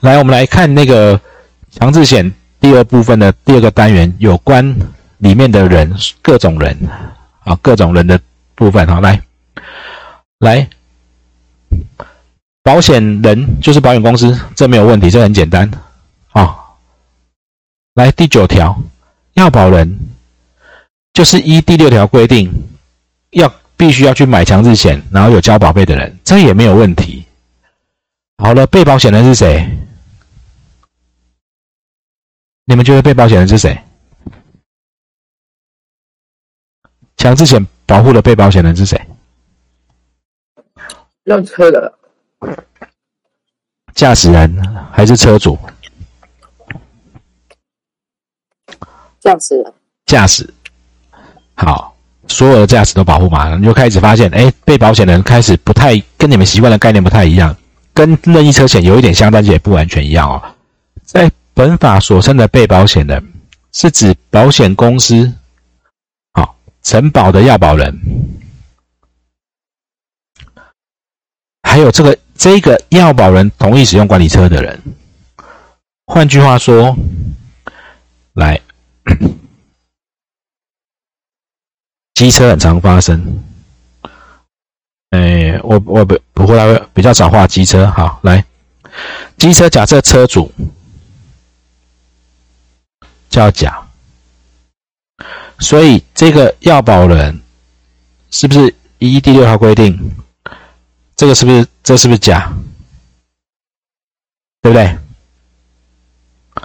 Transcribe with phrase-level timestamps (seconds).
[0.00, 1.20] 来，我们来看那个
[1.70, 4.74] 强制险第二部分的第二个单元，有关
[5.18, 6.76] 里面的人各种人
[7.44, 8.18] 啊，各种人的
[8.54, 8.86] 部分。
[8.86, 9.20] 好，来，
[10.38, 10.66] 来，
[12.62, 15.70] 保险人就是保险公司，这没有问题，这很简单
[16.32, 16.56] 啊。
[17.94, 18.80] 来，第九条，
[19.34, 19.98] 要保人
[21.12, 22.50] 就是依第六条规定，
[23.32, 27.26] 要必须要去买强制险，然后有交保费的人，这也没有问题。
[28.38, 29.68] 好了，被保险人是谁？
[32.64, 33.76] 你们觉得被保险人是谁？
[37.16, 38.98] 强制险保护的被保险人是谁？
[41.24, 41.92] 用车的
[43.94, 44.50] 驾驶人
[44.90, 45.58] 还是车主？
[49.20, 49.74] 驾驶人。
[50.06, 50.48] 驾驶。
[51.54, 51.94] 好，
[52.26, 53.54] 所有的驾驶都保护嘛？
[53.54, 57.54] 你就开始发现，哎，被保险人开始不太跟你们习惯的概念不太一样，
[57.92, 60.42] 跟任意车险有一点像，但是也不完全一样哦。
[61.04, 63.32] 在本法所称的被保险人，
[63.72, 65.32] 是指保险公司，
[66.32, 67.94] 好承保的要保人，
[71.62, 74.80] 还有这个这个要保人同意使用管理车的人。
[76.06, 76.96] 换句话说，
[78.32, 78.60] 来，
[82.14, 83.44] 机车很常发生。
[85.10, 87.86] 哎，我我不不会比较少画机车。
[87.90, 88.44] 好，来，
[89.36, 90.50] 机车假设车主。
[93.30, 93.80] 叫甲，
[95.58, 97.40] 所以这个要保人
[98.30, 99.98] 是不是依第六条规定？
[101.16, 102.52] 这个是不是这是不是甲？
[104.60, 104.98] 对不对？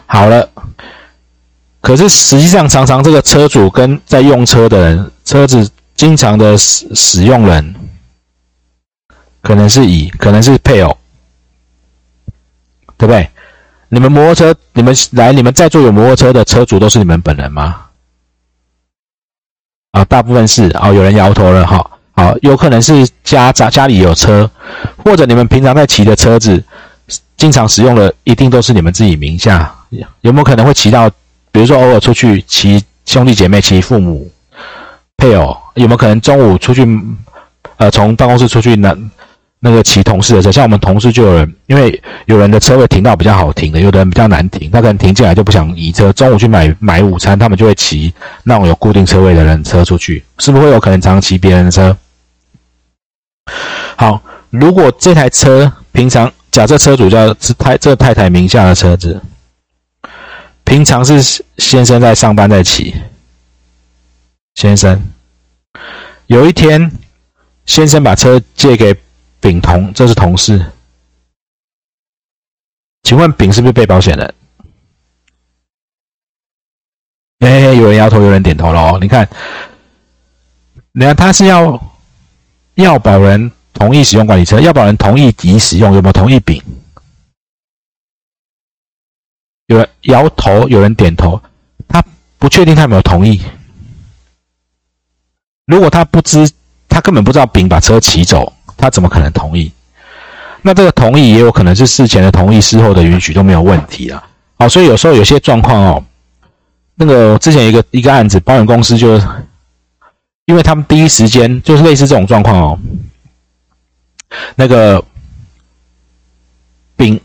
[0.08, 0.50] 好了，
[1.82, 7.76] 可是实际上常常这个车主跟在用车的人，车子经常的使使用人，
[9.42, 10.98] 可能是乙，可能是配偶，
[12.98, 13.30] 对不对？
[13.96, 17.84] 你们摩托车，你们来，你们在座有摩托车的车主都是你们本人吗？
[19.92, 21.92] 啊，大部分是啊，有人摇头了哈。
[22.12, 24.52] 好，有可能是家长家里有车，
[24.98, 26.62] 或者你们平常在骑的车子，
[27.38, 29.74] 经常使用的，一定都是你们自己名下。
[30.20, 31.10] 有没有可能会骑到，
[31.54, 34.30] 比如说偶尔出去骑兄弟姐妹、骑父母、
[35.16, 36.86] 配偶，有没有可能中午出去，
[37.78, 38.94] 呃，从办公室出去那？
[39.62, 46.14] 那个骑同事的车，像我们同事就有人，因为有人的车位停到比较好停的，有的人比较难停，他可能停进来就不想移车。
[46.14, 51.98] 中午去买买午餐，他们就会骑那种有固定车位的人车出去，是不是会有可能常骑别人的车？
[53.96, 54.22] 好，
[54.52, 59.20] 如果这台车平常假设车主叫是太这太太名下的车子，
[60.64, 62.94] 平常是先生在上班在骑，
[64.54, 65.02] 先生
[66.28, 66.92] 有一天
[67.66, 68.96] 先生把车借给。
[69.46, 70.72] 丙同，这是同事，
[73.04, 74.34] 请问丙是不是被保险人？
[77.42, 78.98] 哎，有人摇头，有人点头了哦。
[79.00, 79.30] 你看，
[80.94, 81.80] 你看他是要
[82.74, 86.60] 要保人同意使用管理车，要保人同意乙使用，有没有同意丙？
[89.68, 91.40] 有人摇头，有人点头，
[91.88, 92.04] 他
[92.40, 93.40] 不确定他有没有同意。
[95.68, 96.52] 如果他不知，
[96.90, 98.52] 他根本不知道丙把车骑走。
[98.78, 99.72] 他怎么可能同意？
[100.62, 104.28] 那这个同意也有可能是事前的同意，事后的允许都没有问题啊。
[104.58, 106.04] 好，所以有时候有些状况哦，
[106.96, 109.20] 那个之前一个一个案子，保险公司就
[110.46, 112.80] 因为他们第一时间就是类似这种状况哦，
[114.56, 115.04] 那个
[116.96, 117.22] 丙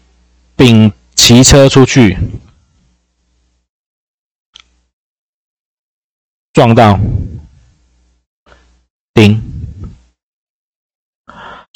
[0.56, 2.19] 丙骑车出去
[6.53, 6.99] 撞到
[9.15, 9.41] 丁。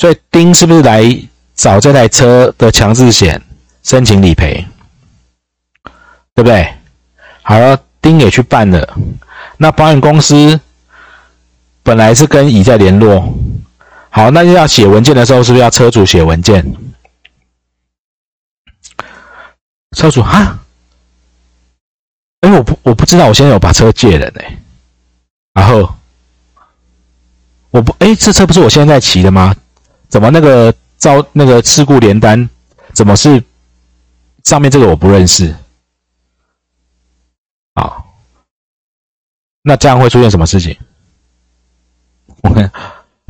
[0.04, 1.02] 所以丁是不是来
[1.54, 3.40] 找这台车的强制险
[3.82, 4.62] 申请理赔？
[6.34, 6.74] 对不对？
[7.40, 8.98] 好了，丁也去办了。
[9.56, 10.60] 那保险公司
[11.82, 13.34] 本来是跟乙在联络，
[14.10, 16.62] 好，那就要写文件的时候，是不是要车主写文件？
[19.96, 20.58] 车主哈？
[22.40, 24.58] 哎，我不我不知道，我现在有把车借人哎。
[25.54, 25.94] 然后
[27.70, 29.56] 我不哎，这车不是我现在骑的吗？
[30.14, 32.48] 怎么那个招那个事故连单，
[32.92, 33.42] 怎么是
[34.44, 35.52] 上面这个我不认识？
[37.72, 37.96] 啊，
[39.62, 40.78] 那这样会出现什么事情？
[42.42, 42.70] 我 看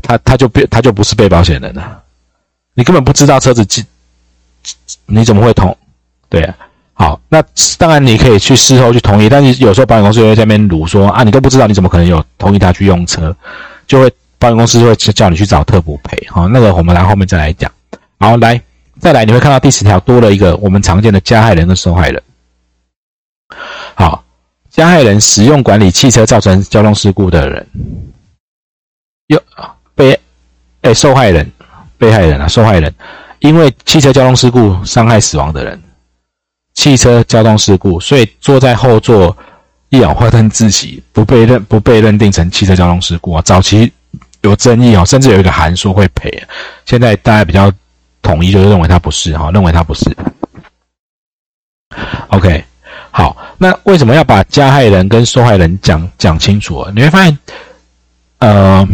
[0.02, 2.02] 他他就变他就不是被保险人了，
[2.74, 3.66] 你根本不知道车子，
[5.06, 5.74] 你怎么会同？
[6.28, 6.54] 对啊，
[6.92, 7.42] 好，那
[7.78, 13.34] 当然你可以去事后去同意，但是有时候保险公司会在那边鲁说啊，你都不知道，你怎么可能有同意他去用车？
[13.86, 14.14] 就会。
[14.44, 17.72] 保险公司会叫你去找特补赔，好，那个我们来后面再来讲。
[18.20, 18.60] 好，来
[19.00, 22.22] 再来，你会看到第十条多了一个我们常见的加害人跟受害人。
[23.94, 24.22] 好，
[24.68, 27.66] 加害人使用管理汽车造成交通事故的人，
[29.28, 29.42] 又
[29.94, 30.20] 被
[30.82, 31.50] 哎受害人、
[31.96, 32.94] 被害人啊，受害人
[33.38, 35.82] 因为汽车交通事故伤害死亡的人，
[36.74, 39.34] 汽车交通事故，所以坐在后座
[39.88, 43.40] 一氧化碳窒息不被认不被认定成汽车交通事故啊。
[43.40, 43.90] 早期
[44.44, 46.30] 有争议哦，甚至有一个函说会赔，
[46.86, 47.72] 现在大家比较
[48.22, 50.04] 统一就是认为他不是哈，认为他不是。
[52.28, 52.64] OK。
[53.10, 56.84] 好，那为什么要把加害人跟受害人讲讲清楚？
[56.94, 57.38] 你会发现，
[58.38, 58.86] 呃，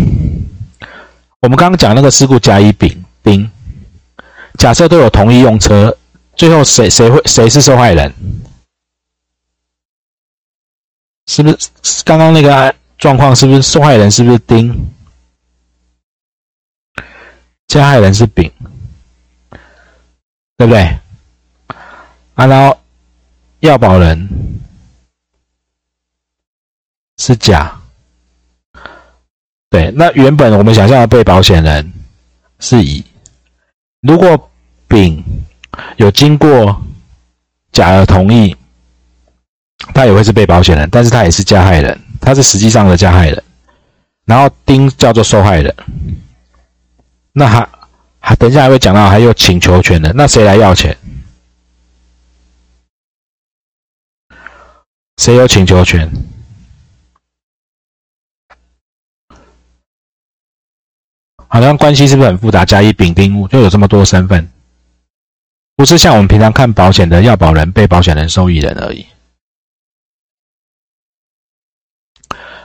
[1.41, 3.50] 我们刚刚讲那个事故甲乙丙丁，
[4.58, 5.97] 假设都有同意用车，
[6.37, 8.14] 最后谁谁会谁是受害人？
[11.26, 13.35] 是不是刚刚那个状况？
[13.35, 14.70] 是不是受害人是不是丁？
[17.70, 18.50] 加害人是丙，
[20.56, 20.82] 对不对？
[22.34, 22.76] 啊，然后。
[23.61, 24.26] 要保人
[27.19, 27.78] 是甲，
[29.69, 31.93] 对，那原本我们想象的被保险人
[32.58, 33.05] 是乙。
[34.00, 34.50] 如果
[34.88, 35.23] 丙
[35.99, 36.81] 有经过
[37.70, 38.56] 甲的同意，
[39.93, 43.44] 他也会是被保险人，但是他也是加害人，他是实际上的加害人。
[44.25, 45.76] 然后丁叫做受害人，
[47.32, 47.69] 那还
[48.19, 50.97] 还等一下还会讲到还有请求权的，那谁来要钱？
[55.19, 56.11] 谁有请求权？
[61.47, 62.65] 好像关系是不是很复杂？
[62.65, 64.50] 甲乙丙丁戊就有这么多身份，
[65.76, 69.06] 不是像我们平常看保险的要保人、被保险人、受益人而已。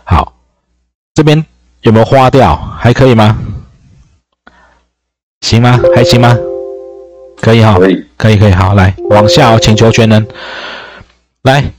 [0.04, 0.38] 好，
[1.14, 1.46] 这边
[1.82, 2.56] 有没有花掉？
[2.78, 3.38] 还可以吗？
[5.46, 5.80] 行吗？
[5.96, 6.36] 还行吗？
[7.40, 8.52] 可以哈，可以，可以，可以。
[8.52, 10.26] 好，来往下哦，请求全能
[11.44, 11.72] 来。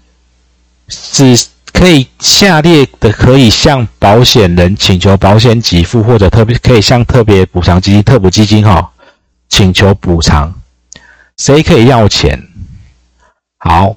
[0.89, 1.37] 只
[1.73, 8.93] 可以下列的可以向保险人请求保险给付，或者特别可以向特别补偿基金、特补基金哈
[9.49, 10.55] 请求补偿。
[11.37, 12.41] 谁可以要钱？
[13.59, 13.97] 好，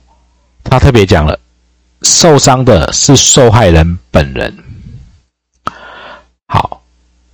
[0.63, 1.37] 他特别讲了，
[2.01, 4.57] 受伤的是受害人本人。
[6.47, 6.78] 好，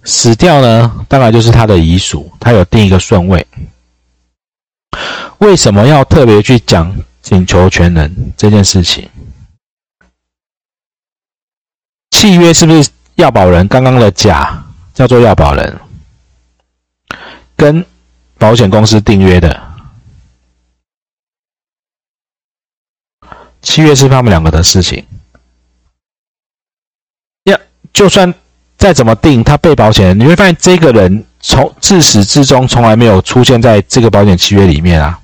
[0.05, 3.45] 死掉呢，当然就是他的遗属，他有定一个顺位。
[5.39, 9.09] 为什么要特别去讲请求权人这件事情？
[12.11, 14.63] 契约是不是要保人刚刚的甲
[14.93, 15.79] 叫做要保人，
[17.55, 17.85] 跟
[18.37, 19.61] 保险公司订约的
[23.61, 25.05] 契约是他们两个的事情。
[27.45, 27.59] 呀，
[27.91, 28.33] 就算
[28.85, 35.19] 再怎么定，他被保险人，你会发现这个人从自始至终从来没有出现在这个保险契约里面啊，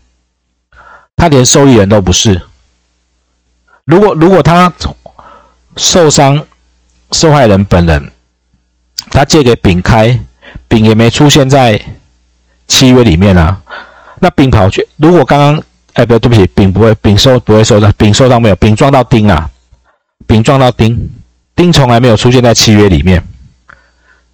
[1.16, 2.42] 他连受益人都不是。
[3.86, 4.74] 如果如果他
[5.78, 6.44] 受伤，
[7.12, 8.12] 受害人本人，
[9.12, 10.20] 他借给丙开，
[10.68, 11.80] 丙也没出现在
[12.68, 13.62] 契约里面啊。
[14.20, 15.64] 那丙跑去，如果刚刚，
[15.94, 18.56] 哎，不对，对不起，丙不会，丙受不会受到，丙受伤没有？
[18.56, 19.48] 丙撞到丁啊，
[20.26, 20.98] 丙撞到丁，
[21.56, 23.24] 丁从来没有出现在契约里面。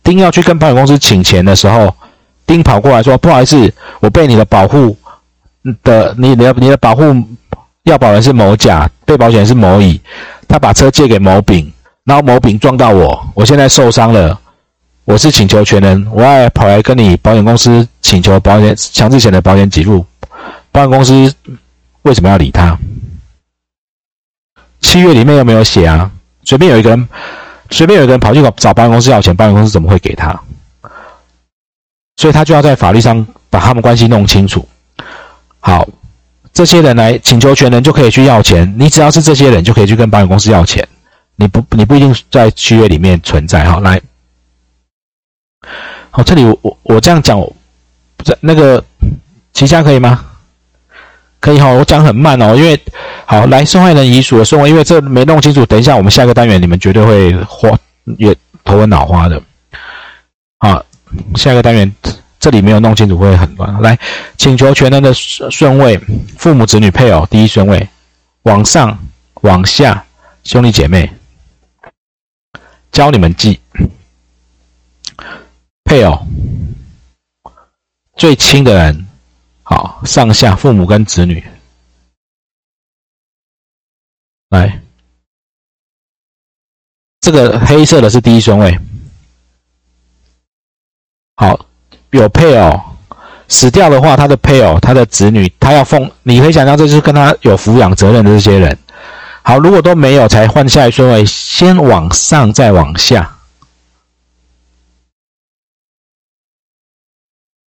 [0.07, 1.93] 丁要去跟保险公司请钱的时候，
[2.45, 4.95] 丁跑过来说：“不好意思，我被你的保护
[5.83, 7.03] 的，你的你的保护
[7.83, 9.99] 要保人是某甲，被保险人是某乙，
[10.47, 11.69] 他把车借给某丙。”
[12.05, 14.39] 然后某丙撞到我，我现在受伤了，
[15.03, 20.05] 我是请求权人，我要跑来跟你保险公司请求保险强制险的保险记录，
[20.71, 21.13] 保险公司
[22.03, 22.79] 为什么要理他？
[24.79, 26.09] 契约里面又没有写啊，
[26.45, 27.09] 随便有一个人，
[27.69, 30.39] 随便有个人跑去找找保险公司要钱，保险公司怎么会给他？
[32.15, 34.67] 所以他就要在法律上把他们关系弄清楚。
[35.59, 35.87] 好，
[36.51, 40.87] 这些人来请求权人就可以去要钱，你只要是这些人就可以去跟保险公司要钱。
[41.35, 43.79] 你不，你不一定在契约里面存在哈。
[43.81, 44.01] 来，
[46.09, 47.39] 好，这里我我我这样讲，
[48.15, 48.83] 不是那个
[49.53, 50.25] 齐家可以吗？
[51.39, 52.79] 可以哈，我讲很慢哦，因为
[53.25, 57.69] 好来受害人遗属的顺位，因为这没弄清楚，等一下我们下个单元你们绝对会花
[58.17, 59.41] 也头昏脑花的。
[60.59, 60.83] 好，
[61.35, 61.91] 下个单元
[62.39, 63.81] 这里没有弄清楚会很乱。
[63.81, 63.97] 来，
[64.37, 65.99] 请求权人的顺位，
[66.37, 67.87] 父母、子女、配偶第一顺位，
[68.43, 68.97] 往上
[69.41, 70.03] 往下，
[70.43, 71.11] 兄弟姐妹。
[72.89, 73.59] 教你们记
[75.83, 76.19] 配偶
[78.15, 79.06] 最亲的人，
[79.69, 81.45] 好上下父母跟子女，
[84.47, 84.81] 来，
[87.19, 88.79] 这个黑色的是第一顺位，
[91.35, 91.65] 好
[92.11, 92.81] 有配偶
[93.49, 98.77] 死掉的话，他的配偶、他的子女，他要奉，你可以想象，这就是跟他有抚养责任的这些人。
[99.43, 103.37] 好，如果都没有，才换下一顺位，先往上，再往下。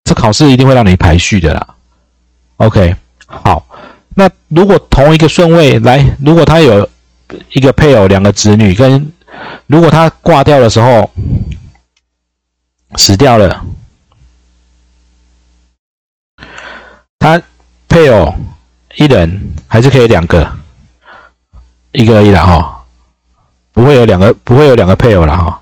[0.06, 1.76] 这考试一定会让你排序的啦。
[2.60, 2.94] OK，
[3.26, 3.66] 好，
[4.16, 6.88] 那如果同一个顺位来，如果他有
[7.54, 9.12] 一个配偶、两个子女，跟
[9.66, 11.10] 如果他挂掉的时候
[12.98, 13.66] 死掉了。
[17.18, 17.42] 他
[17.88, 18.34] 配偶
[18.96, 20.50] 一人还是可以两个，
[21.94, 22.86] 一个而已啦哈，
[23.72, 25.62] 不会有两个，不会有两个配偶了哈，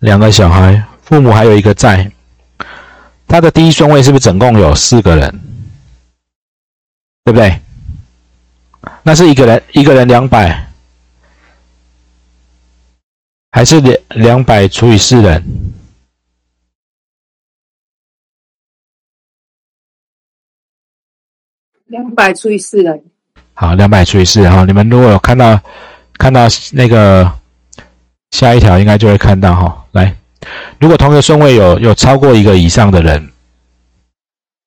[0.00, 2.10] 两个小孩，父母还有一个在，
[3.28, 5.40] 他的第一顺位是不是总共有四个人？
[7.26, 7.60] 对不对？
[9.02, 10.68] 那是一个人一个人两百，
[13.50, 15.42] 还是两两百除以四人？
[21.86, 23.02] 两百除以四人，
[23.54, 24.64] 好，两百除以四哈。
[24.64, 25.60] 你们如果有看到
[26.18, 27.28] 看到那个
[28.30, 29.84] 下一条，应该就会看到哈。
[29.90, 30.16] 来，
[30.78, 33.32] 如果同一个顺位有有超过一个以上的人，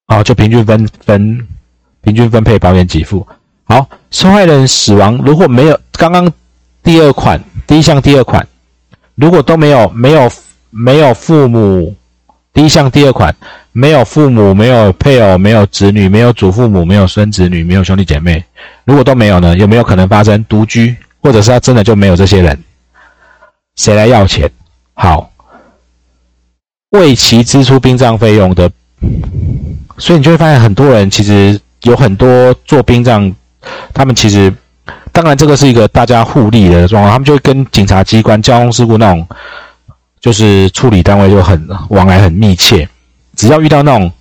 [0.07, 1.47] 好，就平均分分
[2.01, 3.27] 平均分配保险给付。
[3.65, 6.31] 好，受害人死亡如果没有刚刚
[6.83, 8.45] 第二款第一项第二款，
[9.15, 10.31] 如果都没有没有
[10.69, 11.95] 没有父母
[12.53, 13.35] 第一项第二款。
[13.71, 18.43] 没有父母，没有配偶，没有子女，没有祖父母，没有孙子女，没有兄弟姐妹。
[18.83, 19.55] 如果都没有呢？
[19.55, 22.61] 有没有可能发生独居，或者是他真的就没有这些人？
[23.75, 24.49] 谁来要钱？
[24.95, 25.31] 好，
[26.89, 28.69] 为其支出殡葬费用的，
[29.97, 33.33] 所以你就会发现很多人其实有很多做殡葬，
[33.93, 34.53] 他们其实
[35.11, 39.27] 当然这个是一个大家互利的状况，他们就会跟警察机关、交通事故那种
[40.19, 42.87] 就是处理单位就很往来很密切。
[43.35, 44.11] 只要遇到那种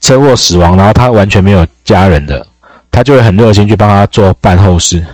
[0.00, 2.46] 车祸死亡，然后他完全没有家人的，
[2.90, 5.04] 他就会很热心去帮他做办后事。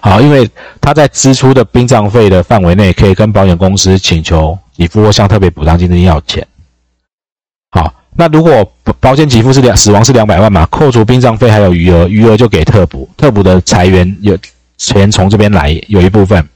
[0.00, 0.48] 好，因为
[0.82, 6.46] 他在支出的殡葬费的范围内，可以跟保险公司请求给付或向特别补偿金的要钱。
[7.70, 14.38] 好，那如果保险给付是两死亡是两百万嘛，扣除殡葬费还有余额，余额就给特补，特补的财源有
[14.76, 16.48] 钱从这边来有一部分。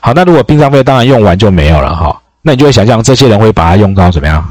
[0.00, 2.20] 好，那如果殡葬费当然用完就没有了哈。
[2.42, 4.46] 那你就会想象，这些人会把它用到怎么样？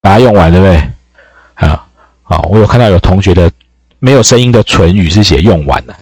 [0.00, 0.76] 把它用完，对不对？
[1.54, 1.84] 啊，
[2.22, 3.50] 好，我有看到有同学的
[3.98, 5.96] 没有声音的唇语是写用完了。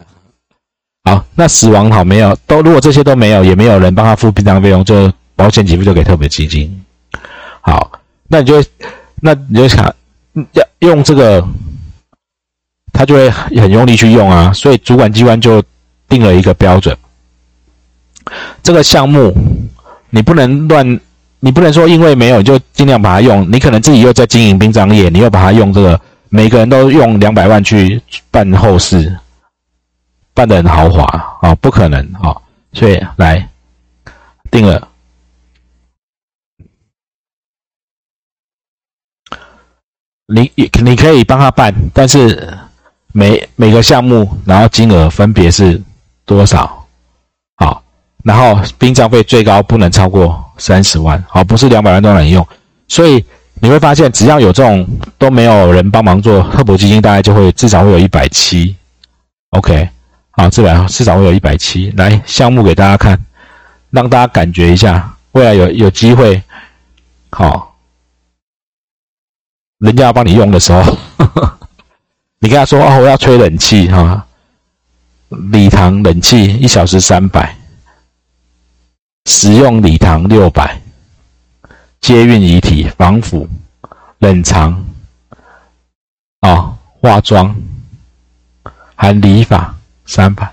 [1.05, 2.37] 好，那死亡好没有？
[2.47, 6.85] 都如果这些都没有，也没有人帮他付殡葬费用，就保险给付就给特别基金。
[7.63, 7.91] 好，
[8.29, 8.65] 那你就
[9.21, 9.85] 那你就想
[10.53, 11.47] 要用这个，
[12.93, 14.53] 他就会很用力去用啊。
[14.53, 15.63] 所以主管机关就
[16.09, 16.97] 定了一个标准，
[18.63, 19.35] 这个项目。
[20.11, 21.01] 你不能乱，
[21.41, 23.51] 你不能说因为没有就尽量把它用。
[23.51, 28.01] 你可能自己又在经营殡葬业，你又把它用这个，每个人都用两百万去
[28.31, 29.13] 办后事，
[30.33, 31.03] 办得很豪华
[31.43, 32.37] 啊，不可能啊。
[32.75, 33.45] 所以来
[34.53, 34.87] 定了，
[40.27, 40.51] 你
[40.83, 42.57] 你可以帮他办，但是
[43.13, 45.81] 每每个项目然后金额分别是
[46.25, 46.87] 多少？
[47.57, 47.83] 好
[48.25, 52.47] 然后殡葬费最高不能超过三十万，好，不是两百万都能用。
[52.89, 53.23] 所以
[53.61, 54.87] 你会发现，只要有这种
[55.19, 58.75] 都没有人帮忙做，赫普基金大概就会至少会有一百七。
[59.51, 59.89] OK，
[60.31, 61.93] 好，至少至少会有一百七。
[61.97, 63.19] 来项目给大家看，
[63.91, 66.43] 让大家感觉一下，未来有有机会，
[67.31, 67.74] 好，
[69.85, 70.97] 人家要帮你用的时候，
[72.41, 74.27] 你跟他说哦，我要吹冷气哈，
[75.29, 77.55] 礼堂冷气一小时三百。
[79.27, 80.79] 使用礼堂六百，
[82.01, 83.49] 接运遗体、防腐、
[84.19, 84.85] 冷藏，
[86.41, 87.55] 啊，化妆，
[88.95, 89.75] 含礼法
[90.05, 90.51] 三百。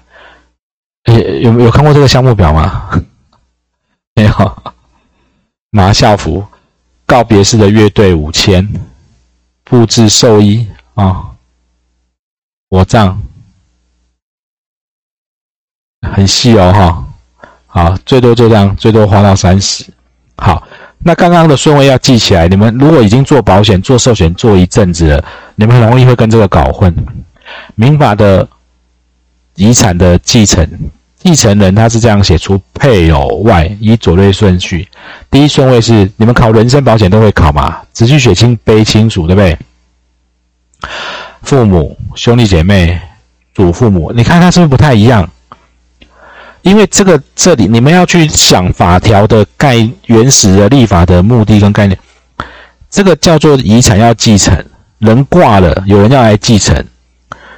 [1.05, 2.89] 诶，有有看过这个项目表吗？
[4.15, 4.63] 没有。
[5.71, 6.45] 拿校服，
[7.05, 8.65] 告别式的乐队五千，
[9.71, 11.31] 布置寿衣啊，
[12.69, 13.17] 火葬，
[16.01, 17.07] 很细哦，哈。
[17.67, 19.85] 好，最多就这样，最多花到三十。
[20.35, 20.67] 好，
[20.99, 22.49] 那刚刚的顺位要记起来。
[22.49, 25.23] 你们如果已经做保险、做寿险做一阵子了，
[25.55, 26.93] 你们很容易会跟这个搞混。
[27.75, 28.45] 民法的
[29.55, 30.69] 遗产的继承，
[31.23, 34.87] 继承人他是这样写出配偶外以左类顺序，
[35.29, 37.79] 第一顺位是你们考人身保险都会考嘛？
[37.93, 39.57] 直系血亲背亲属，对不对？
[41.43, 42.99] 父母、兄弟姐妹、
[43.53, 45.29] 祖父母，你看看是不是不太一样？
[46.63, 49.75] 因为这个这里你们要去想法条的概
[50.05, 51.97] 原始的立法的目的跟概念，
[52.89, 54.63] 这个叫做遗产要继承，
[54.99, 56.83] 人挂了，有人要来继承，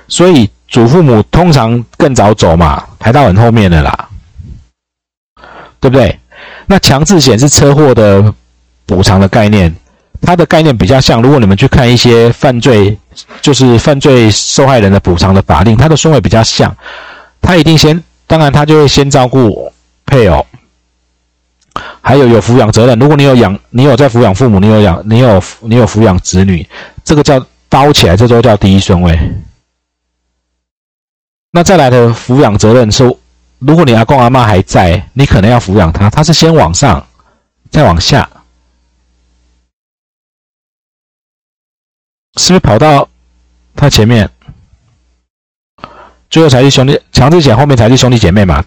[0.08, 4.10] 所以祖父母通常更早走嘛，排到很后面的啦，
[5.80, 6.20] 对不对？
[6.66, 8.34] 那强制险是车祸的
[8.88, 9.72] 补偿的概念，
[10.20, 12.98] 它的概念比较像，如果你们去看一些犯罪，
[13.40, 16.76] 就是犯罪受害人的补偿的法令，它的顺位比较像，
[17.40, 19.72] 它一定先，当然它就会先照顾
[20.08, 20.44] 配偶。
[22.02, 26.68] 还有有抚养责任，如果你有养，你有在抚养父母，你有养，你有你有抚养子女，
[27.06, 29.16] 这个叫包起来，这都叫第一顺位。
[31.56, 33.04] 那再来的抚养责任是，
[33.60, 37.06] 如果你阿公阿妈还在，你可能要抚养他，他是先往上，
[37.70, 38.28] 再往下，
[42.40, 43.08] 是不是跑到
[43.76, 44.28] 他前面，
[46.28, 48.66] 最后才是兄弟，强制险后面才是兄弟姐妹嘛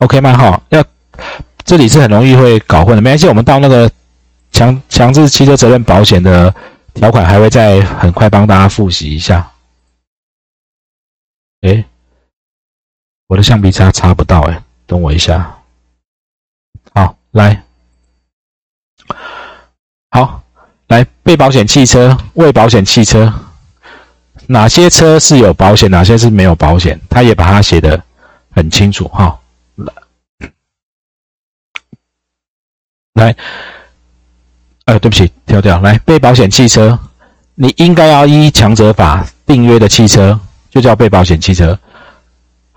[0.00, 0.36] ？OK 吗？
[0.36, 0.84] 哈，要。
[1.64, 3.90] 这里是很容易会搞混的，没关系，我们到那个
[4.52, 6.54] 强强制汽车责任保险的
[6.92, 9.50] 条款，还会再很快帮大家复习一下。
[11.62, 11.84] 哎，
[13.26, 15.58] 我的橡皮擦擦不到，哎，等我一下。
[16.94, 17.62] 好，来，
[20.10, 20.42] 好，
[20.88, 23.32] 来，被保险汽车、未保险汽车，
[24.46, 28.02] 哪些车是有保险，哪些是没有保险，他也把它写的
[28.50, 29.38] 很清楚，哈。
[33.14, 33.36] 来，
[34.86, 35.78] 呃，对不起，跳掉。
[35.80, 36.98] 来，被保险汽车，
[37.54, 40.40] 你应该要依强者法订约的汽车，
[40.70, 41.78] 就叫被保险汽车。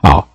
[0.02, 0.28] 好，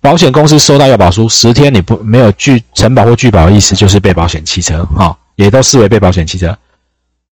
[0.00, 6.56] 保险公司收到要保书十天，你不没有拒承保或拒保的意思，就是被保险汽车，哈，也都视为被保险汽车。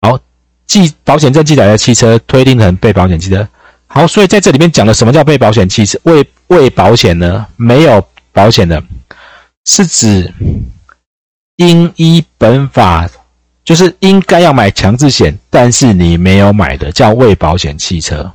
[0.02, 0.18] 好，
[0.66, 3.48] 记保险证记载的汽车推定成被保险汽车。
[3.86, 5.98] 好，所以在这里面讲的什么叫被保险汽车？
[6.02, 7.46] 未未保险呢？
[7.56, 8.82] 没有保险的，
[9.64, 10.32] 是指。
[11.56, 13.06] 应依本法，
[13.66, 18.32] 就是应该要买强制险，但是你没有买的叫未保险汽车。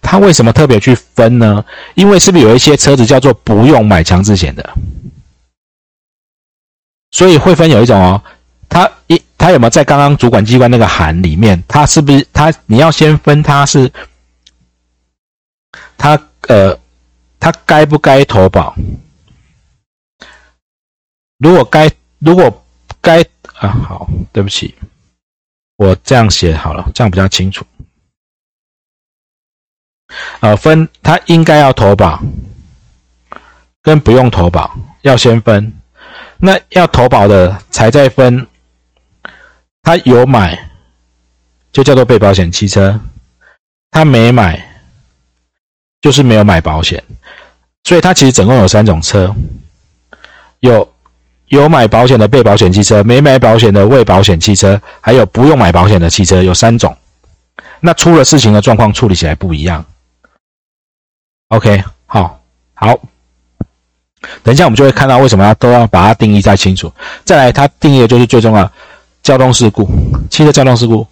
[0.00, 1.64] 它为什么特别去分呢？
[1.94, 4.74] 因为是不是有一些车子叫做不用买强制险的？
[7.10, 8.22] 所以会分有一种哦，
[8.68, 11.62] 它一它有没有在刚刚主管机关那个函里面？
[11.66, 13.92] 它是不是它你要先分它是
[15.96, 16.78] 它呃
[17.40, 18.74] 它该不该投保？
[21.38, 21.90] 如果该。
[22.24, 22.64] 如果
[23.00, 23.20] 该
[23.54, 24.72] 啊好，对不起，
[25.74, 27.66] 我这样写好了，这样比较清楚。
[30.40, 32.20] 呃，分他应该要投保，
[33.82, 35.72] 跟不用投保要先分。
[36.38, 38.46] 那要投保的才再分。
[39.82, 40.70] 他有买，
[41.72, 42.98] 就叫做被保险汽车；
[43.90, 44.62] 他没买，
[46.00, 47.02] 就是没有买保险。
[47.84, 49.34] 所以它其实总共有三种车，
[50.60, 50.88] 有。
[51.48, 56.96] 有买保险的被保险汽车，没买保险的未保险汽车，还有不用买保险的汽车，有三种。
[57.78, 59.84] 那出了事情的状况处理起来不一样。
[61.52, 62.98] OK，好，好。
[64.42, 66.90] 等一下我们就会看到为什么要都要把它定义再清楚。
[67.24, 68.72] 再来，它定义的就是最重要：
[69.22, 69.86] 交通事故、
[70.30, 71.06] 汽车交通事故、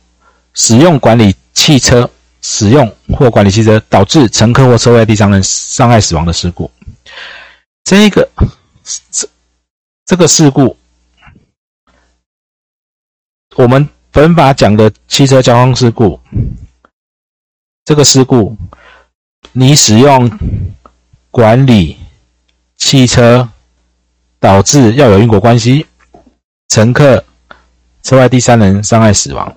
[0.54, 2.08] 使用管理汽车、
[2.40, 6.70] 使用或管理汽车导致乘客或车外第三人伤害死亡的事故。
[7.84, 8.26] 这个
[9.10, 9.28] 这。
[10.06, 10.76] 这个事故，
[13.54, 16.18] 我们本法讲的汽车交通事故，
[17.84, 18.56] 这个事故，
[19.52, 20.30] 你使用
[21.30, 21.96] 管理
[22.76, 23.48] 汽车，
[24.38, 25.86] 导致要有因果关系，
[26.68, 27.24] 乘客、
[28.02, 29.56] 车外第三人伤害死亡。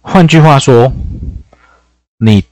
[0.00, 0.92] 换句话说，
[2.18, 2.44] 你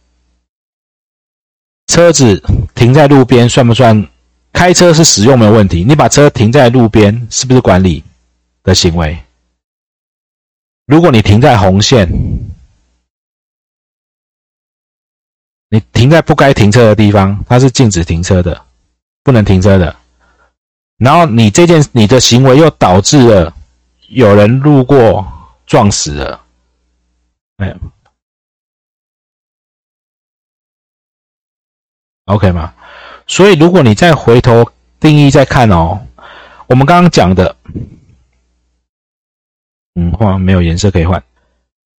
[1.86, 2.42] 车子
[2.74, 4.08] 停在路边算不算？
[4.52, 8.02] 开车是使用没有问题，你把车停在路边是不是管理
[8.62, 9.18] 的行为？
[10.86, 12.08] 如果你停在红线，
[15.74, 18.64] 你停在不该停车的地方，它是禁止停车的，
[19.24, 19.96] 不能停车的。
[20.98, 23.52] 然后你这件你的行为又导致了
[24.06, 25.26] 有人路过
[25.66, 26.40] 撞死了，
[27.56, 27.74] 哎
[32.26, 32.72] ，OK 吗？
[33.26, 36.06] 所以，如果你再回头定义再看哦，
[36.68, 37.56] 我们刚刚讲的，
[39.96, 41.20] 嗯，换没有颜色可以换。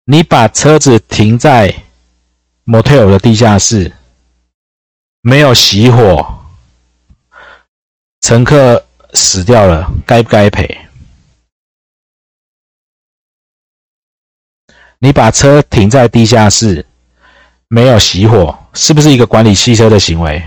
[0.05, 1.75] 你把车子停在
[2.65, 3.93] motel 的地下室，
[5.21, 6.45] 没有熄火，
[8.21, 10.79] 乘客死掉了，该不该赔？
[14.99, 16.87] 你把车停在地下室，
[17.69, 20.43] 没有熄火，是不是一个管理汽车的行为？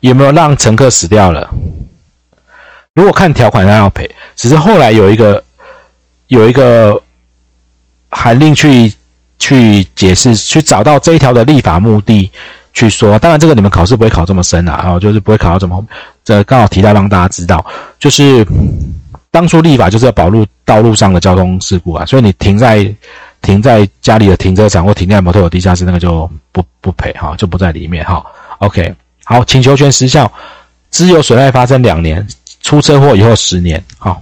[0.00, 1.50] 有没有让乘客死掉了？
[2.92, 5.42] 如果看条款，他要赔，只是后来有一个
[6.26, 7.02] 有一个
[8.10, 8.92] 函令去
[9.38, 12.30] 去解释，去找到这一条的立法目的
[12.72, 13.18] 去说。
[13.18, 15.84] 当然，这个你们考试不会考这么深啊，哦，就是不会考到这么，
[16.24, 17.64] 这刚好提到让大家知道，
[17.98, 18.46] 就是
[19.30, 22.94] 当初立法就是要保路道路上的交通事故啊，所以你停在
[23.42, 28.24] 停在家里的停车场或停在摩托有地下室，那个就不不赔哈，就不在里面哈。
[28.58, 28.94] OK，
[29.24, 30.30] 好，请求权时效，
[30.90, 32.26] 只有损害发生两年。
[32.62, 34.20] 出车祸以后十年，好，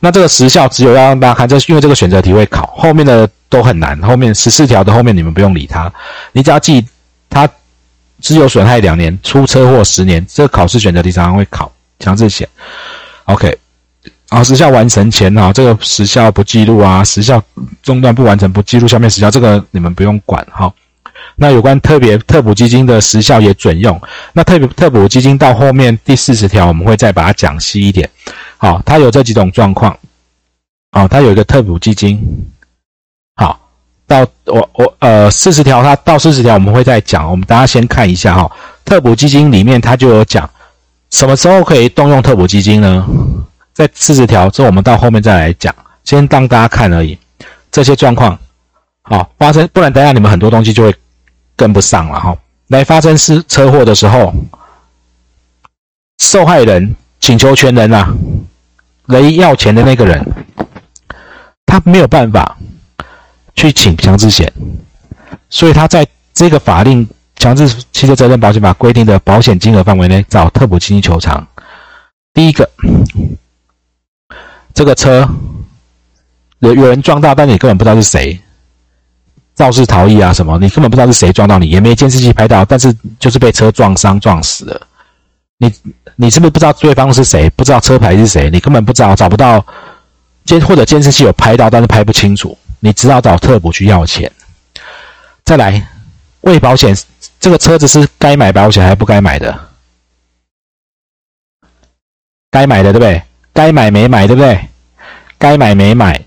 [0.00, 5.92] 那这个时效只有要让大家看，这因为这个选择题会考，后面的都很难，后面十四条的后面你们不用理它，
[6.32, 6.84] 你只要记
[7.28, 7.48] 它
[8.20, 12.48] 只有损害两年，出车祸十年，这个考试选择题常常会考强制险
[13.26, 13.56] ，OK，
[14.30, 17.42] 啊，时效完成前啊，这个时效不记录啊，时效
[17.82, 20.72] 中断不完成不记录，下面时效这个你们不用管，哈。
[21.36, 23.98] 那有关特别特补基金的时效也准用。
[24.32, 28.08] 那特别特补基金到后面第四十条，我们会再把它讲细一点。
[28.60, 29.96] 好，它有这几种状况。
[30.90, 32.20] 啊，它有一个特补基金。
[33.36, 33.58] 好，
[34.06, 37.30] 到我我呃四十条，它到四十条我们会再讲。
[37.30, 38.50] 我们大家先看一下哈，
[38.84, 40.48] 特补基金里面它就有讲
[41.08, 43.06] 什么时候可以动用特补基金呢？
[43.72, 47.18] 在四十条，这我们到后面再来讲，先当大家看而已。
[47.72, 48.38] 这些状况
[49.02, 50.94] 好发生，不然等下你们很多东西就会。
[51.56, 52.34] 跟不上了哈，
[52.68, 54.32] 来发生是车祸的时候，
[56.20, 58.14] 受害人请求权人啊，
[59.10, 60.24] 来要钱的那个人，
[61.66, 62.56] 他没有办法
[63.54, 64.52] 去请强制险，
[65.48, 71.46] 所以他在这个法令强制汽车责任保险法规定的保险金额范围内找特补基金求偿。
[72.32, 72.68] 第一个，
[74.72, 75.28] 这个车
[76.60, 78.40] 有有人撞到，但你根本不知道是谁。
[79.56, 80.56] 肇事逃逸啊，什么？
[80.58, 84.86] 你根本不知道是谁撞到你，也没监视器拍到，但是就是被车撞伤、撞死了。
[85.58, 85.70] 你
[86.20, 87.48] 你是不是不知道对方是谁？
[87.56, 88.50] 不知道车牌是谁？
[88.50, 89.64] 你根本不知道，找不到
[90.44, 92.58] 监或者监视器有拍到，但是拍不清楚。
[92.80, 94.30] 你只好找特补去要钱。
[95.44, 95.82] 再来，
[96.42, 96.94] 为保险，
[97.40, 99.58] 这个车子是该买保险还是不该买的？
[102.50, 103.22] 该买的，对不对？
[103.54, 104.68] 该买没买，对不对？
[105.38, 106.22] 该买没买。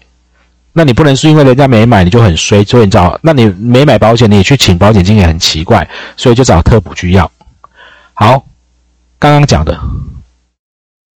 [0.71, 7.31] 那你不能是因为人家没买你就很衰，所以你找那你没买保险，你去请保险金也很奇怪，所以就找特补去要。
[8.15, 8.43] 好，
[9.23, 9.79] 刚刚讲的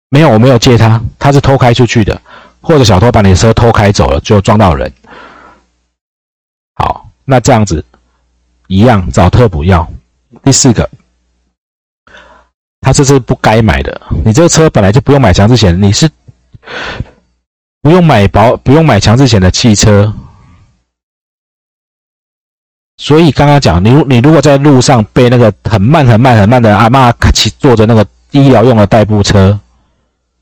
[0.09, 2.21] 没有，我没有借他，他是偷开出去的，
[2.59, 4.91] 或者小偷把你的车偷开走了，就撞到人。
[6.73, 7.85] 好，那这样子
[8.67, 9.89] 一样找特补要。
[10.43, 10.89] 第四个，
[12.81, 16.09] 他这是不该买的，你这个车本来就不用买强制险，你是。
[17.81, 20.13] 不用买保，不用买强制险的汽车，
[23.03, 29.59] 所以刚刚讲，你你如果在路上被那个很慢很慢很慢的阿妈骑坐着那个医疗用的代步车，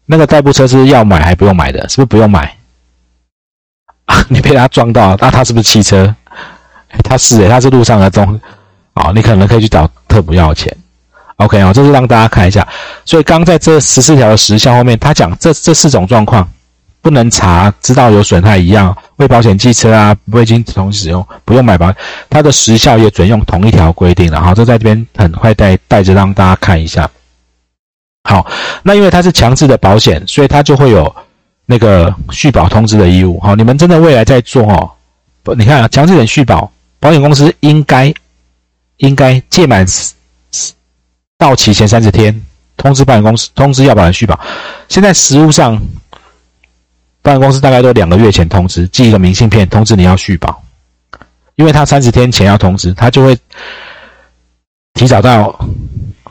[0.05, 2.55] 那个代步车是要买还不用买的，是不是不用买？
[4.05, 6.15] 啊 你被他撞到，那他是不是汽车？
[7.03, 8.39] 他是诶，他是路上的东，
[8.93, 10.71] 啊，你可能可以去找特补要钱。
[11.37, 12.67] OK 啊，这是让大家看一下。
[13.05, 16.47] 所以刚在这十四条的时效后面，他讲这这四种状况。
[17.01, 21.91] 不能查，知道有损害一样，为保险汽车啊，未经同意使用，不用买保，
[22.29, 24.39] 它的时效也准用同一条规定了。
[24.39, 27.09] 好，这在这边很快带带着让大家看一下。
[28.23, 28.45] 好，
[28.83, 31.11] 那因为它是强制的保险，所以它就会有
[31.65, 33.39] 那个续保通知的义务。
[33.39, 34.91] 好，你们真的未来在做哦，
[35.57, 38.13] 你看啊，强制险续保，保险公司应该
[38.97, 39.83] 应该届满
[41.39, 42.39] 到期前三十天
[42.77, 44.39] 通知保险公司，通知要保人续保。
[44.87, 45.81] 现在实务上。
[47.21, 50.63] 保险公司大概都两个月前通知，寄一个明信片通知你要续保，
[51.55, 53.37] 因为他三十天前要通知，他就会
[54.95, 55.55] 提早到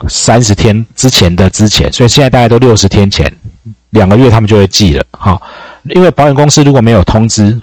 [0.09, 3.33] 三十天之前的之前，所以现在大概都六十天前，
[3.91, 5.05] 两个月他们就会寄了。
[5.11, 5.41] 哈，
[5.85, 7.57] 因为保险公司如果没有通知，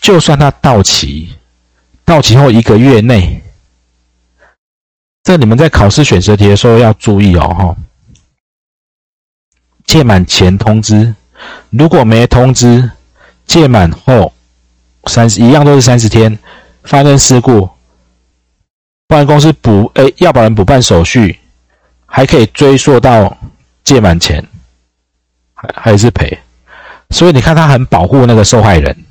[0.00, 1.30] 就算他到期，
[2.04, 3.42] 到期后一个月内，
[5.22, 7.76] 这你们在考试选择题的时候要注意哦，哈，
[9.86, 11.14] 届满前通知。
[11.70, 12.90] 如果没通知，
[13.46, 14.32] 届满后
[15.06, 16.38] 三十一样都是三十天，
[16.84, 17.68] 发生事故，
[19.06, 21.38] 保险公司补诶，要保人补办手续，
[22.06, 23.36] 还可以追溯到
[23.82, 24.46] 届满前，
[25.52, 26.38] 还还是赔。
[27.10, 29.04] 所以你看，他很保护那个受害人，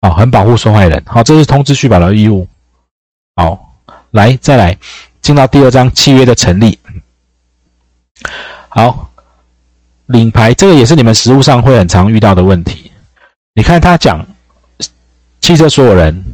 [0.00, 1.02] 哦，很保护受害人。
[1.06, 2.48] 好，这是通知续保的义务。
[3.36, 3.76] 好，
[4.10, 4.76] 来再来
[5.20, 6.78] 进到第二章契约的成立。
[8.68, 9.07] 好。
[10.08, 12.90] 领牌这个也是你们实务上会很常遇到的问题。
[13.54, 14.26] 你看他讲，
[15.40, 16.24] 汽车所有人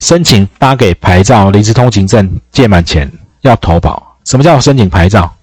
[0.00, 3.10] 申请发给牌照、临时通行证届满前
[3.42, 4.18] 要投保。
[4.24, 5.34] 什么叫申请牌照？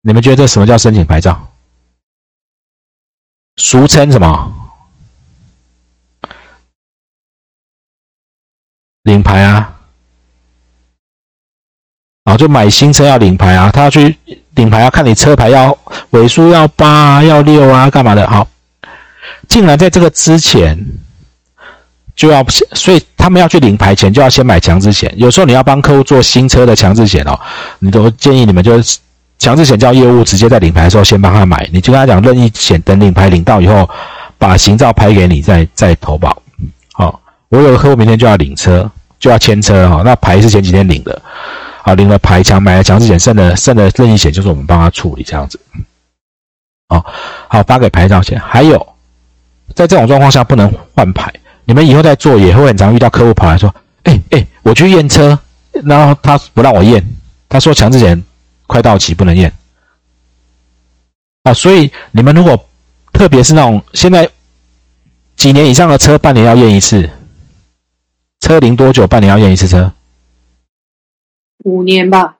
[0.00, 1.48] 你们觉得什么叫申请牌照？
[3.56, 4.52] 俗称什么？
[9.02, 9.78] 领牌啊！
[12.24, 14.18] 啊，就买新车要领牌啊，他要去
[14.56, 15.76] 领牌，要看你车牌要
[16.10, 18.28] 尾数要八啊，要六啊，干嘛的？
[18.28, 18.46] 好，
[19.48, 20.76] 竟然在这个之前
[22.14, 25.12] 就要，所以他们要去领牌前就要先买强制险。
[25.16, 27.38] 有时候你要帮客户做新车的强制险哦，
[27.78, 28.98] 你都建议你们就是
[29.38, 33.88] 强制险叫业务直接在领牌的时候先帮他买，你就跟他讲任意险，等领牌领到以后，
[34.38, 36.42] 把行照拍给你，再再投保。
[36.92, 38.90] 好，我有个客户明天就要领车，
[39.20, 41.20] 就要签车哈，那牌是前几天领的。
[41.86, 45.56] 好，领了牌强，买了强制险，剩的剩的任意险就是我们帮他处理这样子。
[46.88, 47.04] 哦，
[47.46, 48.40] 好，发给牌照钱。
[48.40, 48.76] 还有，
[49.72, 51.32] 在这种状况下不能换牌。
[51.64, 53.72] 你们以后在做也会很常遇到客户跑来说
[54.02, 55.38] ：“哎哎，我去验车，
[55.84, 57.06] 然后他不让我验，
[57.48, 58.20] 他说强制险
[58.66, 59.52] 快到期不能验。”
[61.44, 62.68] 啊，所以你们如果
[63.12, 64.28] 特别是那种现在
[65.36, 67.08] 几年以上的车，半年要验一次，
[68.40, 69.92] 车龄多久半年要验一次车？
[71.66, 72.36] 五年吧，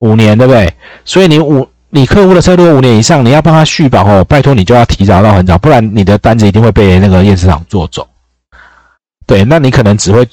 [0.00, 0.72] 五年对不对？
[1.04, 8.08] 所以你五你客户的车如果五年以上，你要帮他续保哦，拜托你就要提早到很早，不然你的单子一定会被那个验车厂做走。
[9.26, 10.26] 对，那你可能只会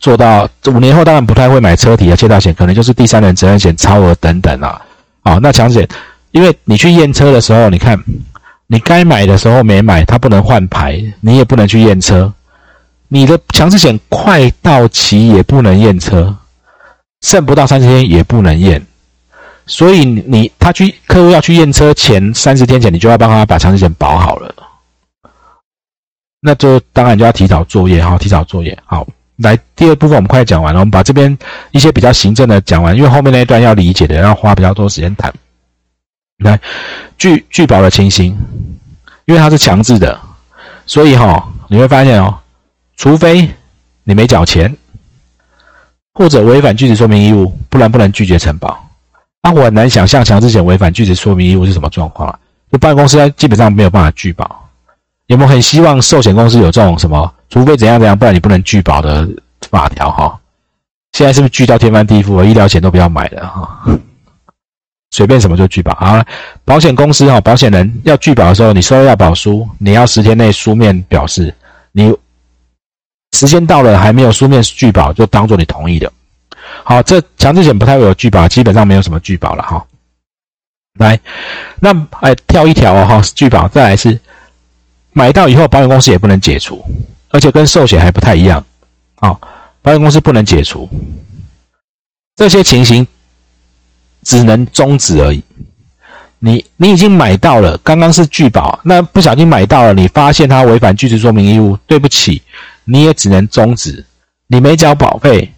[0.00, 4.82] 做到五年后，当然不太会买车体啊借道险，可能就是第三人责任险、超额等等啊。
[5.22, 5.86] 好，那强险，
[6.32, 7.96] 因为你去验车的时候，你看
[8.66, 12.32] 你该买的时候没买，他不能换牌，你也不能去验车，
[13.06, 16.36] 你的强制险快到期也不能验车。
[17.20, 18.84] 剩不到三十天也不能验，
[19.66, 24.54] 所以你他去客户要去验车前三十天前，你就要帮他把强制险保好了。
[26.40, 29.06] 那就当然就要提早作业哈，提早作业好。
[29.38, 31.36] 来第二部分我们快讲完了，我们把这边
[31.72, 35.32] 一些比较行政的讲完，因为后面那一段要理解的，要花比较多时间谈。
[36.38, 36.58] 来
[37.16, 38.36] 拒拒保的情形，
[39.26, 40.20] 因为它是强制的，
[40.86, 42.38] 所以哈你会发现哦，
[42.96, 43.50] 除非
[44.04, 44.76] 你没缴钱。
[46.18, 48.76] 或者违反拒止说明义务，不然不能拒绝承保。
[49.40, 52.36] 那我很难想象强制险违反拒止说明义务是什么状况啊？
[52.72, 54.68] 就保险公司基本上没有办法拒保。
[55.26, 57.32] 有没有很希望寿险公司有这种什么？
[57.48, 59.28] 除非怎样怎样，不然你不能拒保的
[59.70, 60.36] 法条哈？
[61.12, 62.42] 现在是不是拒到天翻地覆？
[62.42, 63.78] 医疗险都不要买了哈，
[65.12, 65.92] 随便什么就拒保。
[65.92, 66.26] 啊，
[66.64, 71.54] 保险公司哈，保险人要拒保的时候，你收到保书，你要十天内书面表示
[71.92, 72.12] 你。
[73.32, 76.12] 时间到了还没有书面拒保，就当做你同意的。
[76.84, 79.84] 好，这强制险不太会有拒保，基本上没有什么拒保了哈。
[80.98, 81.18] 来，
[81.80, 84.18] 那哎跳一条哦哈，拒保再来是
[85.12, 86.82] 买到以后，保险公司也不能解除，
[87.30, 88.64] 而且跟寿险还不太一样。
[89.16, 89.40] 好，
[89.82, 90.88] 保险公司不能解除，
[92.36, 93.06] 这些情形
[94.24, 95.42] 只能终止而已。
[96.40, 102.42] 你你已经买到了，刚刚是拒保，那不小心买到了，你发现它违反拒止说明义务，对不起。
[102.90, 104.02] 你也只能终止，
[104.46, 105.52] 你没交保费，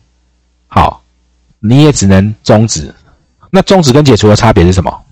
[0.66, 1.01] 好，
[1.61, 2.93] 你也只能终止。
[3.53, 5.05] 那终止跟解除的差别是什么？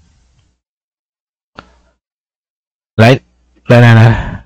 [2.96, 3.20] 来，
[3.66, 4.44] 来来来，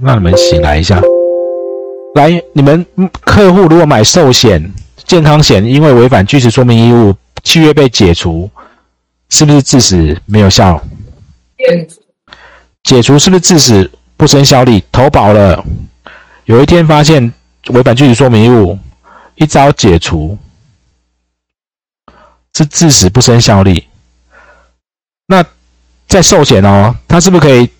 [0.00, 1.02] 让你们醒来一下。
[2.14, 2.86] 来，你们
[3.20, 4.72] 客户如果买寿险、
[5.04, 8.48] 健康险，因为违反拒止说明义务，契约被解除，
[9.28, 10.80] 是不是致使没有效？
[12.84, 14.84] 解除是不是致使不生效力？
[14.92, 15.64] 投保了。
[16.48, 17.30] 有一天发现
[17.68, 18.78] 违反具体说明义务，
[19.34, 20.38] 一招解除
[22.54, 23.86] 是致使不生效力。
[25.26, 25.44] 那
[26.06, 27.70] 在寿险哦，它是不是可以？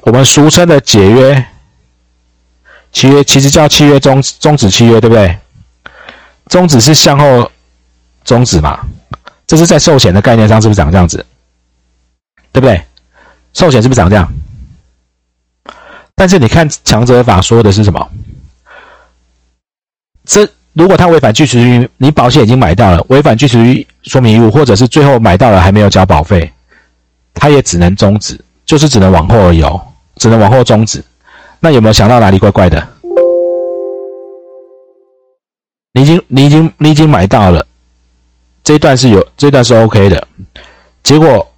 [0.00, 1.46] 我们俗称的解约
[2.90, 5.38] 契约，其实叫契约终终止契约，对不对？
[6.48, 7.48] 终止是向后
[8.24, 8.80] 终止嘛？
[9.46, 11.24] 这是在寿险的概念上是不是长这样子？
[12.50, 12.84] 对不对？
[13.52, 14.28] 寿险是不是长这样？
[16.20, 18.10] 但是你看强者法说的是什么？
[20.26, 26.52] 这如果他违反拒于你保险已经买到了，违反拒于说明义务，或者是最后买到了还没有交保费，
[27.32, 29.80] 他也只能终止，就是只能往后而已哦，
[30.16, 31.02] 只能往后终止。
[31.58, 32.86] 那有没有想到哪里怪怪的？
[35.94, 37.66] 你已经你已经你已经买到了，
[38.62, 40.28] 这一段是有这一段是 OK 的，
[41.02, 41.50] 结果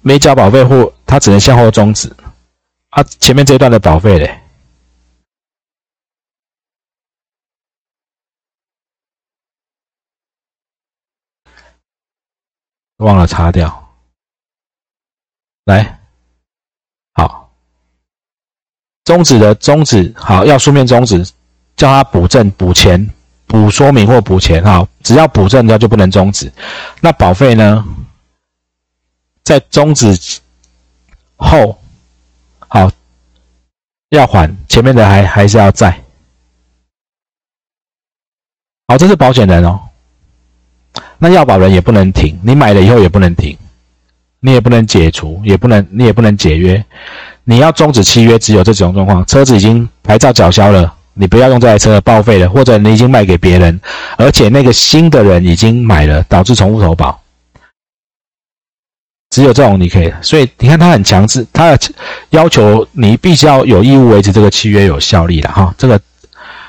[0.00, 2.08] 没交保费或他只能向后终止。
[2.98, 4.40] 啊，前面这一段的保费嘞，
[12.96, 13.88] 忘了擦掉。
[15.66, 16.00] 来，
[17.12, 17.54] 好，
[19.04, 21.24] 终止的终止，好，要书面终止，
[21.76, 23.08] 叫他补证、补钱、
[23.46, 26.52] 补说明或补钱，哈，只要补证，他就不能终止。
[27.00, 27.84] 那保费呢？
[29.44, 30.18] 在终止
[31.36, 31.77] 后，
[32.68, 32.90] 好
[34.10, 35.98] 要还前面的还还是要在。
[38.86, 39.80] 好，这是保险人哦。
[41.18, 43.56] 那要保人也不能停，你买了以后也不能停，
[44.40, 46.82] 你也不能解除，也不能你也不能解约。
[47.44, 53.80] 你要终止契约，只有这几种状况：车子已经牌照缴销了，你不要用这台车报废了，或者你已经卖给别人，
[54.16, 57.20] 而且那个新的人已经买了，导致重复投保。
[59.30, 61.78] 只有这种你可以，所以你看他很强制，他
[62.30, 65.74] 要求你必须要有义务维持这个契约有效力的哈。
[65.78, 66.00] 这个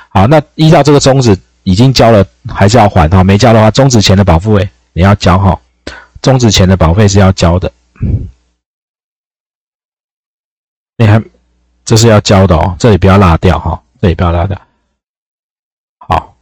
[0.09, 1.37] 好，那依照这个终止。
[1.63, 3.23] 已经交了还是要还哈？
[3.23, 5.59] 没交的话，终止前的保费你要交哈。
[6.19, 7.71] 终止前的保费是要交的。
[10.97, 11.21] 你还
[11.85, 14.59] 这是要交的哦，这里不要落掉哈，这里不要落掉。
[15.99, 16.35] 好，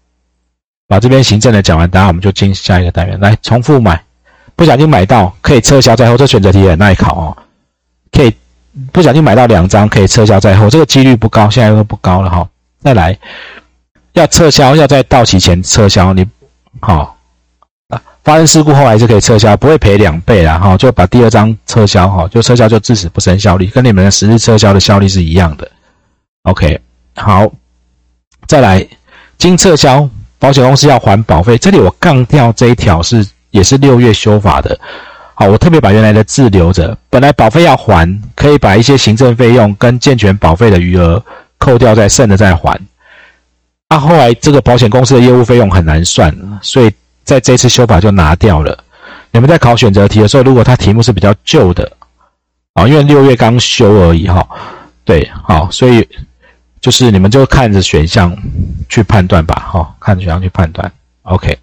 [0.87, 4.01] 把这边行政的讲完，等下我们就进下一个单元来重复买。
[4.57, 7.37] 不小心买到可以撤销在后，这选择题很耐考哦。
[8.11, 8.35] 可以
[8.91, 12.45] 不小心买到两张可以撤销在后，这个几率不高，现在都不高了哈。
[12.83, 13.17] 再来。
[14.13, 16.11] 要撤销，要在到期前撤销。
[16.11, 16.25] 你
[16.79, 17.15] 好
[17.89, 20.57] 啊，发生事故后还是可以撤销，不会赔两倍啦。
[20.57, 25.69] 哈，就把第二张撤销哈，就撤销就致死不生效力，跟你们的实日撤销的效力是一样的。
[26.43, 26.81] OK，
[27.15, 27.45] 好，
[28.47, 28.83] 再来，
[29.37, 31.55] 经撤销，保险公司要还保费。
[31.55, 33.23] 这里我杠掉这一条是
[33.57, 34.79] 也是六月修法的。
[35.33, 36.97] 好，我特别把原来的字留着。
[37.09, 41.23] 本来保费要还，可以把一些行政费用跟健全保费的余额
[41.57, 42.79] 扣掉，再剩的再还。
[43.89, 46.91] 啊，后来这个保险公司的业务费用很难算，所以
[47.23, 48.77] 在这次修法就拿掉了。
[49.31, 51.91] 你们在考选择题的时候，如果它题目是比较旧的，
[52.73, 54.47] 啊，因为六月刚修而已哈，
[55.05, 56.07] 对，好，所以
[56.81, 58.35] 就是你们就看着选项
[58.89, 60.91] 去判断吧，哈，看着选项去判断。
[61.23, 61.57] OK，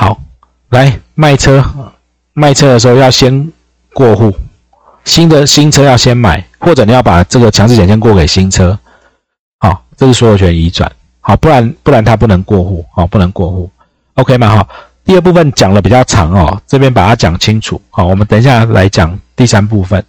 [0.00, 0.16] 好，
[0.70, 1.60] 来卖车，
[2.32, 3.52] 卖车的时候要先
[3.92, 4.32] 过户，
[5.04, 8.78] 新的新车要先买，或者你要把这个强制险先过给新车。
[9.58, 13.68] 好这是所有权移转，好，不然不然它不能过户，好，不能过户
[14.14, 14.48] ，OK 吗？
[14.50, 14.68] 好，
[15.04, 20.04] 第二部分讲的比较长哦，这边把它讲清楚，好，我们等一下来讲第三部分。